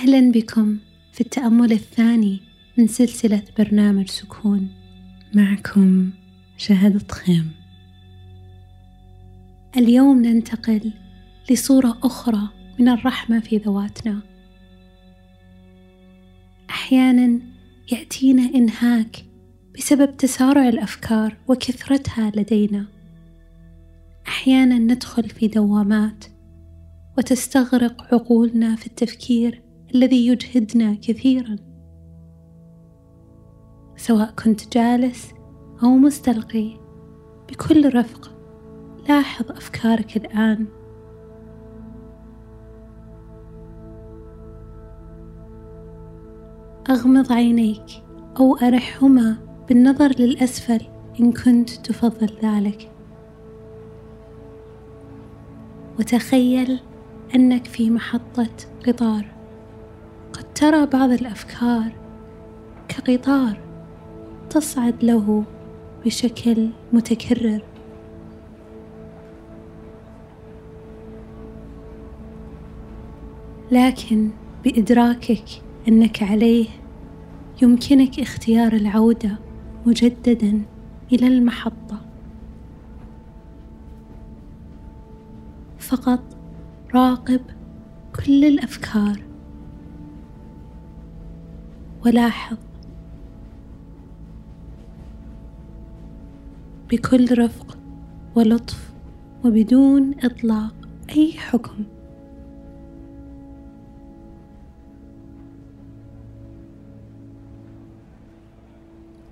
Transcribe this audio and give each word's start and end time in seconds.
أهلا 0.00 0.32
بكم 0.32 0.78
في 1.12 1.20
التأمل 1.20 1.72
الثاني 1.72 2.40
من 2.78 2.86
سلسلة 2.86 3.42
برنامج 3.58 4.08
سكون. 4.08 4.68
معكم 5.34 6.10
شهد 6.56 7.12
خيم 7.12 7.50
اليوم 9.76 10.22
ننتقل 10.22 10.92
لصورة 11.50 11.98
أخرى 12.02 12.48
من 12.78 12.88
الرحمة 12.88 13.40
في 13.40 13.56
ذواتنا. 13.56 14.20
أحيانا 16.70 17.40
يأتينا 17.92 18.42
إنهاك 18.54 19.24
بسبب 19.78 20.16
تسارع 20.16 20.68
الأفكار 20.68 21.36
وكثرتها 21.48 22.32
لدينا. 22.36 22.86
أحيانا 24.28 24.78
ندخل 24.78 25.28
في 25.28 25.48
دوامات 25.48 26.24
وتستغرق 27.18 28.14
عقولنا 28.14 28.76
في 28.76 28.86
التفكير 28.86 29.69
الذي 29.94 30.26
يجهدنا 30.26 30.94
كثيرا. 30.94 31.56
سواء 33.96 34.30
كنت 34.44 34.74
جالس 34.74 35.32
أو 35.82 35.88
مستلقي 35.88 36.76
بكل 37.48 37.94
رفق 37.94 38.30
لاحظ 39.08 39.50
أفكارك 39.50 40.16
الآن. 40.16 40.66
أغمض 46.90 47.32
عينيك 47.32 47.86
أو 48.40 48.56
أرحهما 48.56 49.36
بالنظر 49.68 50.12
للأسفل 50.18 50.80
إن 51.20 51.32
كنت 51.32 51.70
تفضل 51.70 52.30
ذلك. 52.42 52.90
وتخيل 55.98 56.80
أنك 57.34 57.66
في 57.66 57.90
محطة 57.90 58.56
قطار 58.86 59.39
قد 60.32 60.52
ترى 60.54 60.86
بعض 60.86 61.10
الأفكار 61.10 61.92
كقطار 62.88 63.60
تصعد 64.50 65.04
له 65.04 65.44
بشكل 66.04 66.68
متكرر. 66.92 67.62
لكن 73.70 74.30
بإدراكك 74.64 75.44
أنك 75.88 76.22
عليه 76.22 76.68
يمكنك 77.62 78.20
اختيار 78.20 78.72
العودة 78.72 79.38
مجددا 79.86 80.62
إلى 81.12 81.26
المحطة. 81.26 82.00
فقط 85.78 86.22
راقب 86.94 87.40
كل 88.16 88.44
الأفكار 88.44 89.29
ولاحظ 92.06 92.56
بكل 96.90 97.38
رفق 97.38 97.78
ولطف 98.34 98.92
وبدون 99.44 100.14
إطلاق 100.24 100.74
أي 101.10 101.32
حكم. 101.32 101.84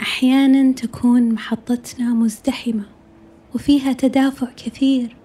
أحيانا 0.00 0.72
تكون 0.72 1.32
محطتنا 1.32 2.14
مزدحمة 2.14 2.84
وفيها 3.54 3.92
تدافع 3.92 4.46
كثير 4.56 5.16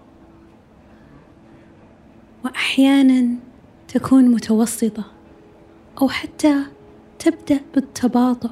واحيانا 2.43 3.35
تكون 3.87 4.27
متوسطة 4.29 5.03
أو 6.01 6.09
حتى 6.09 6.74
تبدأ 7.25 7.59
بالتباطؤ 7.75 8.51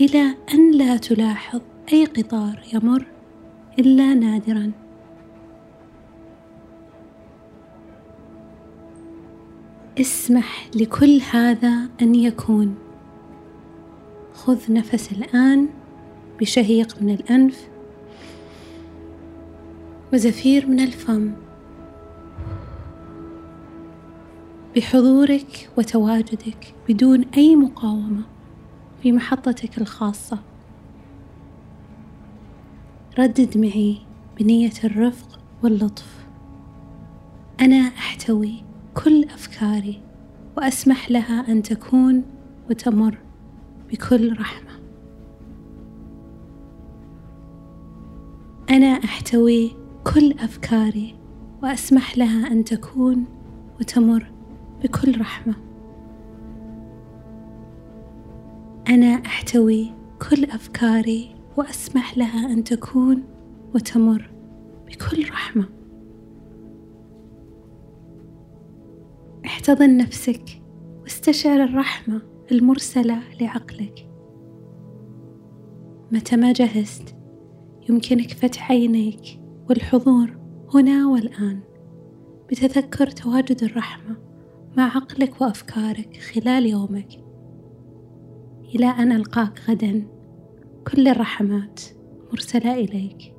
إلى 0.00 0.34
أن 0.54 0.70
لا 0.70 0.96
تلاحظ 0.96 1.60
أي 1.92 2.04
قطار 2.04 2.62
يمر 2.72 3.06
إلا 3.78 4.14
نادرا. 4.14 4.72
اسمح 10.00 10.68
لكل 10.74 11.20
هذا 11.32 11.88
أن 12.02 12.14
يكون. 12.14 12.74
خذ 14.34 14.72
نفس 14.72 15.12
الآن 15.12 15.68
بشهيق 16.40 17.02
من 17.02 17.10
الأنف 17.10 17.68
وزفير 20.12 20.66
من 20.66 20.80
الفم. 20.80 21.32
بحضورك 24.76 25.70
وتواجدك 25.78 26.74
بدون 26.88 27.24
أي 27.36 27.56
مقاومة 27.56 28.22
في 29.02 29.12
محطتك 29.12 29.78
الخاصة. 29.78 30.38
ردد 33.18 33.58
معي 33.58 33.98
بنية 34.38 34.72
الرفق 34.84 35.40
واللطف. 35.62 36.26
أنا 37.60 37.76
أحتوي 37.76 38.54
كل 38.94 39.24
أفكاري 39.24 40.02
وأسمح 40.56 41.10
لها 41.10 41.52
أن 41.52 41.62
تكون 41.62 42.22
وتمر 42.70 43.18
بكل 43.90 44.40
رحمة. 44.40 44.72
أنا 48.70 48.86
أحتوي 48.86 49.70
كل 50.14 50.32
أفكاري 50.32 51.14
وأسمح 51.62 52.18
لها 52.18 52.52
أن 52.52 52.64
تكون 52.64 53.24
وتمر 53.80 54.35
بكل 54.84 55.20
رحمة. 55.20 55.54
أنا 58.88 59.06
أحتوي 59.06 59.92
كل 60.30 60.44
أفكاري 60.44 61.34
وأسمح 61.56 62.18
لها 62.18 62.52
أن 62.52 62.64
تكون 62.64 63.24
وتمر 63.74 64.30
بكل 64.86 65.30
رحمة. 65.30 65.68
احتضن 69.46 69.96
نفسك 69.96 70.62
واستشعر 71.02 71.64
الرحمة 71.64 72.22
المرسلة 72.52 73.22
لعقلك. 73.40 74.10
متى 76.12 76.36
ما 76.36 76.52
جهزت 76.52 77.16
يمكنك 77.88 78.32
فتح 78.32 78.70
عينيك 78.70 79.40
والحضور 79.68 80.36
هنا 80.74 81.08
والآن. 81.08 81.60
بتذكر 82.50 83.06
تواجد 83.06 83.64
الرحمة. 83.64 84.25
مع 84.76 84.96
عقلك 84.96 85.40
وأفكارك 85.40 86.16
خلال 86.16 86.66
يومك. 86.66 87.08
إلى 88.74 88.86
أن 88.86 89.12
ألقاك 89.12 89.60
غدا. 89.68 90.06
كل 90.92 91.08
الرحمات 91.08 91.80
مرسلة 92.32 92.74
إليك. 92.74 93.35